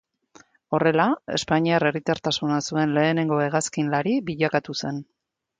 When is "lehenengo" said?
2.97-3.41